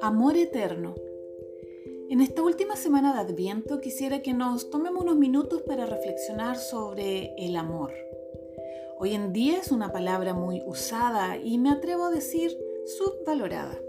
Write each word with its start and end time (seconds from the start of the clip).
Amor 0.00 0.36
eterno. 0.36 0.94
En 2.08 2.20
esta 2.20 2.42
última 2.42 2.76
semana 2.76 3.12
de 3.12 3.20
Adviento 3.20 3.80
quisiera 3.80 4.22
que 4.22 4.34
nos 4.34 4.70
tomemos 4.70 5.02
unos 5.02 5.16
minutos 5.16 5.62
para 5.62 5.86
reflexionar 5.86 6.56
sobre 6.56 7.34
el 7.36 7.56
amor. 7.56 7.92
Hoy 8.98 9.14
en 9.14 9.32
día 9.32 9.58
es 9.58 9.72
una 9.72 9.90
palabra 9.92 10.34
muy 10.34 10.62
usada 10.66 11.36
y 11.36 11.58
me 11.58 11.70
atrevo 11.70 12.04
a 12.04 12.10
decir 12.10 12.56
subvalorada. 12.86 13.80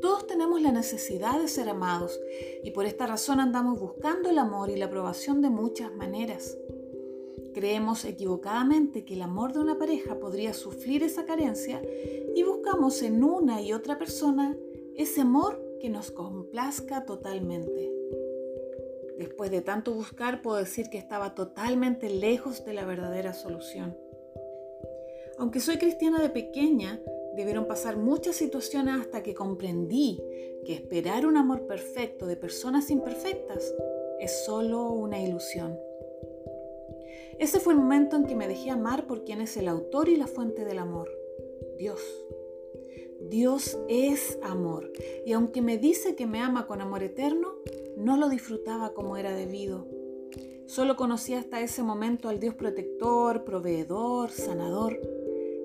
Todos 0.00 0.26
tenemos 0.26 0.62
la 0.62 0.72
necesidad 0.72 1.38
de 1.40 1.48
ser 1.48 1.68
amados 1.68 2.18
y 2.62 2.70
por 2.70 2.86
esta 2.86 3.06
razón 3.06 3.40
andamos 3.40 3.78
buscando 3.78 4.30
el 4.30 4.38
amor 4.38 4.70
y 4.70 4.76
la 4.76 4.86
aprobación 4.86 5.42
de 5.42 5.50
muchas 5.50 5.92
maneras. 5.94 6.56
Creemos 7.56 8.04
equivocadamente 8.04 9.06
que 9.06 9.14
el 9.14 9.22
amor 9.22 9.54
de 9.54 9.60
una 9.60 9.78
pareja 9.78 10.20
podría 10.20 10.52
sufrir 10.52 11.02
esa 11.02 11.24
carencia 11.24 11.80
y 12.34 12.42
buscamos 12.42 13.00
en 13.00 13.24
una 13.24 13.62
y 13.62 13.72
otra 13.72 13.96
persona 13.96 14.54
ese 14.94 15.22
amor 15.22 15.58
que 15.80 15.88
nos 15.88 16.10
complazca 16.10 17.06
totalmente. 17.06 17.90
Después 19.16 19.50
de 19.50 19.62
tanto 19.62 19.94
buscar 19.94 20.42
puedo 20.42 20.58
decir 20.58 20.90
que 20.90 20.98
estaba 20.98 21.34
totalmente 21.34 22.10
lejos 22.10 22.62
de 22.66 22.74
la 22.74 22.84
verdadera 22.84 23.32
solución. 23.32 23.96
Aunque 25.38 25.60
soy 25.60 25.78
cristiana 25.78 26.20
de 26.20 26.28
pequeña, 26.28 27.00
Debieron 27.36 27.66
pasar 27.66 27.98
muchas 27.98 28.34
situaciones 28.34 28.98
hasta 28.98 29.22
que 29.22 29.34
comprendí 29.34 30.22
que 30.64 30.72
esperar 30.72 31.26
un 31.26 31.36
amor 31.36 31.66
perfecto 31.66 32.26
de 32.26 32.34
personas 32.34 32.90
imperfectas 32.90 33.74
es 34.18 34.46
solo 34.46 34.88
una 34.88 35.20
ilusión. 35.20 35.78
Ese 37.38 37.60
fue 37.60 37.74
el 37.74 37.78
momento 37.78 38.16
en 38.16 38.26
que 38.26 38.34
me 38.34 38.48
dejé 38.48 38.70
amar 38.70 39.06
por 39.06 39.24
quien 39.24 39.40
es 39.40 39.56
el 39.56 39.68
autor 39.68 40.08
y 40.08 40.16
la 40.16 40.26
fuente 40.26 40.64
del 40.64 40.78
amor, 40.78 41.10
Dios. 41.78 42.00
Dios 43.28 43.78
es 43.88 44.38
amor 44.42 44.92
y 45.24 45.32
aunque 45.32 45.62
me 45.62 45.78
dice 45.78 46.14
que 46.14 46.26
me 46.26 46.40
ama 46.40 46.66
con 46.66 46.80
amor 46.80 47.02
eterno, 47.02 47.54
no 47.96 48.16
lo 48.16 48.28
disfrutaba 48.28 48.92
como 48.94 49.16
era 49.16 49.34
debido. 49.34 49.86
Solo 50.66 50.96
conocía 50.96 51.38
hasta 51.38 51.60
ese 51.60 51.82
momento 51.82 52.28
al 52.28 52.40
Dios 52.40 52.54
protector, 52.54 53.44
proveedor, 53.44 54.30
sanador 54.30 55.00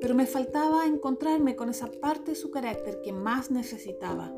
pero 0.00 0.14
me 0.14 0.26
faltaba 0.26 0.86
encontrarme 0.86 1.56
con 1.56 1.68
esa 1.68 1.90
parte 1.90 2.32
de 2.32 2.36
su 2.36 2.50
carácter 2.50 3.00
que 3.02 3.12
más 3.12 3.50
necesitaba, 3.50 4.32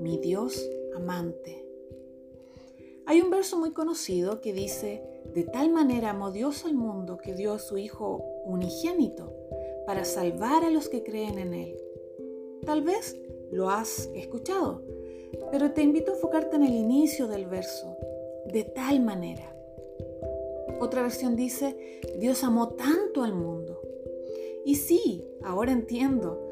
mi 0.00 0.18
Dios 0.18 0.68
amante. 0.94 1.61
Hay 3.12 3.20
un 3.20 3.28
verso 3.28 3.58
muy 3.58 3.72
conocido 3.72 4.40
que 4.40 4.54
dice, 4.54 5.02
de 5.34 5.44
tal 5.44 5.70
manera 5.70 6.08
amó 6.08 6.30
Dios 6.30 6.64
al 6.64 6.72
mundo 6.72 7.18
que 7.18 7.34
dio 7.34 7.52
a 7.52 7.58
su 7.58 7.76
Hijo 7.76 8.24
unigénito 8.46 9.36
para 9.84 10.06
salvar 10.06 10.64
a 10.64 10.70
los 10.70 10.88
que 10.88 11.02
creen 11.02 11.38
en 11.38 11.52
Él. 11.52 11.76
Tal 12.64 12.80
vez 12.80 13.20
lo 13.50 13.68
has 13.68 14.08
escuchado, 14.14 14.82
pero 15.50 15.72
te 15.72 15.82
invito 15.82 16.10
a 16.10 16.14
enfocarte 16.14 16.56
en 16.56 16.62
el 16.62 16.72
inicio 16.72 17.28
del 17.28 17.44
verso, 17.44 17.98
de 18.46 18.64
tal 18.64 19.00
manera. 19.00 19.54
Otra 20.80 21.02
versión 21.02 21.36
dice, 21.36 22.00
Dios 22.18 22.42
amó 22.42 22.70
tanto 22.70 23.24
al 23.24 23.34
mundo 23.34 23.82
y 24.64 24.76
sí, 24.76 25.22
ahora 25.42 25.72
entiendo. 25.72 26.48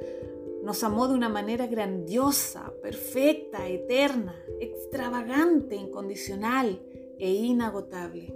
Nos 0.63 0.85
amó 0.85 1.09
de 1.09 1.15
una 1.15 1.29
manera 1.29 1.67
grandiosa, 1.67 2.73
perfecta, 2.83 3.69
eterna, 3.69 4.35
extravagante, 4.61 5.77
incondicional 5.77 6.81
e 7.19 7.33
inagotable. 7.33 8.35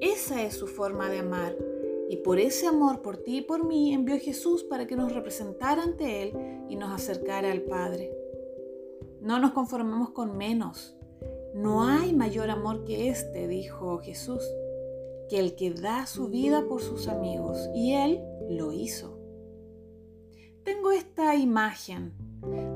Esa 0.00 0.42
es 0.42 0.54
su 0.54 0.66
forma 0.66 1.08
de 1.08 1.18
amar. 1.18 1.56
Y 2.10 2.18
por 2.18 2.38
ese 2.38 2.66
amor 2.66 3.00
por 3.00 3.16
ti 3.16 3.38
y 3.38 3.42
por 3.42 3.64
mí 3.64 3.94
envió 3.94 4.18
Jesús 4.18 4.62
para 4.62 4.86
que 4.86 4.96
nos 4.96 5.12
representara 5.12 5.82
ante 5.82 6.22
Él 6.22 6.32
y 6.68 6.76
nos 6.76 6.92
acercara 6.92 7.50
al 7.50 7.62
Padre. 7.62 8.14
No 9.20 9.38
nos 9.38 9.52
conformemos 9.52 10.10
con 10.10 10.36
menos. 10.36 10.94
No 11.54 11.84
hay 11.84 12.12
mayor 12.12 12.50
amor 12.50 12.84
que 12.84 13.08
este, 13.08 13.48
dijo 13.48 13.98
Jesús 13.98 14.42
que 15.28 15.38
el 15.38 15.54
que 15.54 15.70
da 15.72 16.06
su 16.06 16.28
vida 16.28 16.64
por 16.68 16.82
sus 16.82 17.08
amigos, 17.08 17.68
y 17.74 17.94
él 17.94 18.20
lo 18.50 18.72
hizo. 18.72 19.13
Tengo 20.64 20.92
esta 20.92 21.36
imagen 21.36 22.12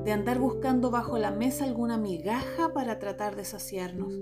de 0.03 0.11
andar 0.11 0.39
buscando 0.39 0.91
bajo 0.91 1.17
la 1.17 1.31
mesa 1.31 1.65
alguna 1.65 1.97
migaja 1.97 2.73
para 2.73 2.99
tratar 2.99 3.35
de 3.35 3.45
saciarnos, 3.45 4.13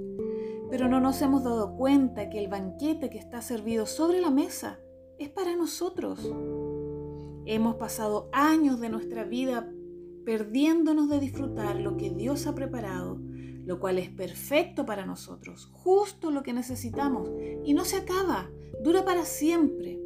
pero 0.69 0.87
no 0.87 0.99
nos 0.99 1.21
hemos 1.21 1.43
dado 1.43 1.75
cuenta 1.75 2.29
que 2.29 2.39
el 2.39 2.47
banquete 2.47 3.09
que 3.09 3.17
está 3.17 3.41
servido 3.41 3.85
sobre 3.85 4.21
la 4.21 4.31
mesa 4.31 4.79
es 5.19 5.29
para 5.29 5.55
nosotros. 5.55 6.19
Hemos 7.45 7.75
pasado 7.75 8.29
años 8.33 8.79
de 8.79 8.89
nuestra 8.89 9.23
vida 9.23 9.69
perdiéndonos 10.25 11.09
de 11.09 11.19
disfrutar 11.19 11.77
lo 11.77 11.97
que 11.97 12.09
Dios 12.09 12.47
ha 12.47 12.55
preparado 12.55 13.19
lo 13.67 13.81
cual 13.81 13.99
es 13.99 14.09
perfecto 14.09 14.85
para 14.85 15.05
nosotros, 15.05 15.69
justo 15.73 16.31
lo 16.31 16.41
que 16.41 16.53
necesitamos, 16.53 17.29
y 17.65 17.73
no 17.73 17.83
se 17.83 17.97
acaba, 17.97 18.49
dura 18.81 19.03
para 19.03 19.25
siempre. 19.25 19.99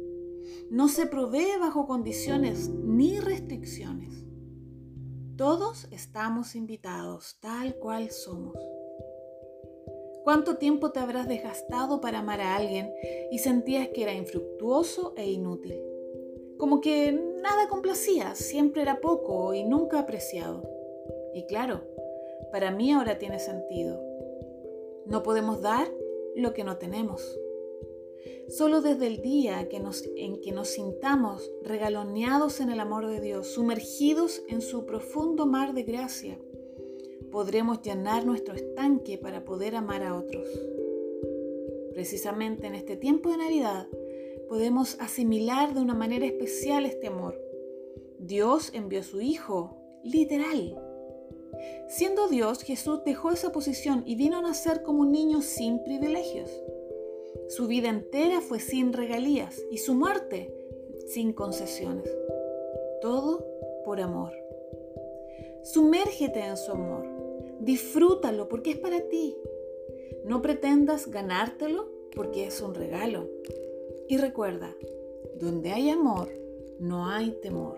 No 0.68 0.88
se 0.88 1.06
provee 1.06 1.60
bajo 1.60 1.86
condiciones 1.86 2.72
ni 2.92 3.18
restricciones. 3.20 4.26
Todos 5.36 5.88
estamos 5.90 6.54
invitados 6.54 7.38
tal 7.40 7.76
cual 7.76 8.10
somos. 8.10 8.54
¿Cuánto 10.24 10.58
tiempo 10.58 10.92
te 10.92 11.00
habrás 11.00 11.26
desgastado 11.26 12.02
para 12.02 12.18
amar 12.18 12.42
a 12.42 12.54
alguien 12.54 12.92
y 13.30 13.38
sentías 13.38 13.88
que 13.88 14.02
era 14.02 14.12
infructuoso 14.12 15.14
e 15.16 15.30
inútil? 15.30 15.82
Como 16.58 16.82
que 16.82 17.12
nada 17.12 17.68
complacía, 17.70 18.34
siempre 18.34 18.82
era 18.82 19.00
poco 19.00 19.54
y 19.54 19.64
nunca 19.64 19.98
apreciado. 19.98 20.62
Y 21.32 21.46
claro, 21.46 21.80
para 22.52 22.70
mí 22.70 22.92
ahora 22.92 23.18
tiene 23.18 23.38
sentido. 23.38 24.00
No 25.06 25.22
podemos 25.22 25.62
dar 25.62 25.88
lo 26.36 26.52
que 26.52 26.62
no 26.62 26.76
tenemos. 26.76 27.40
Solo 28.48 28.80
desde 28.80 29.06
el 29.06 29.22
día 29.22 29.60
en 30.16 30.40
que 30.40 30.52
nos 30.52 30.68
sintamos 30.68 31.50
regaloneados 31.62 32.60
en 32.60 32.70
el 32.70 32.80
amor 32.80 33.06
de 33.06 33.20
Dios, 33.20 33.48
sumergidos 33.48 34.42
en 34.48 34.60
su 34.60 34.84
profundo 34.84 35.46
mar 35.46 35.74
de 35.74 35.82
gracia, 35.84 36.38
podremos 37.30 37.80
llenar 37.82 38.26
nuestro 38.26 38.54
estanque 38.54 39.18
para 39.18 39.44
poder 39.44 39.74
amar 39.74 40.02
a 40.02 40.16
otros. 40.16 40.48
Precisamente 41.94 42.66
en 42.66 42.74
este 42.74 42.96
tiempo 42.96 43.30
de 43.30 43.38
Navidad 43.38 43.86
podemos 44.48 44.98
asimilar 45.00 45.74
de 45.74 45.80
una 45.80 45.94
manera 45.94 46.26
especial 46.26 46.84
este 46.84 47.06
amor. 47.06 47.40
Dios 48.18 48.70
envió 48.74 49.02
su 49.02 49.20
Hijo, 49.20 49.78
literal, 50.04 50.78
Siendo 51.88 52.28
Dios, 52.28 52.62
Jesús 52.62 53.04
dejó 53.04 53.32
esa 53.32 53.52
posición 53.52 54.02
y 54.06 54.16
vino 54.16 54.38
a 54.38 54.42
nacer 54.42 54.82
como 54.82 55.02
un 55.02 55.12
niño 55.12 55.42
sin 55.42 55.82
privilegios. 55.84 56.50
Su 57.56 57.66
vida 57.66 57.90
entera 57.90 58.40
fue 58.40 58.60
sin 58.60 58.94
regalías 58.94 59.62
y 59.70 59.76
su 59.76 59.92
muerte 59.92 60.50
sin 61.08 61.34
concesiones. 61.34 62.10
Todo 63.02 63.44
por 63.84 64.00
amor. 64.00 64.32
Sumérgete 65.62 66.40
en 66.40 66.56
su 66.56 66.72
amor. 66.72 67.06
Disfrútalo 67.60 68.48
porque 68.48 68.70
es 68.70 68.78
para 68.78 69.02
ti. 69.02 69.36
No 70.24 70.40
pretendas 70.40 71.10
ganártelo 71.10 71.90
porque 72.16 72.46
es 72.46 72.62
un 72.62 72.74
regalo. 72.74 73.28
Y 74.08 74.16
recuerda, 74.16 74.74
donde 75.38 75.72
hay 75.72 75.90
amor, 75.90 76.30
no 76.78 77.06
hay 77.06 77.32
temor. 77.42 77.76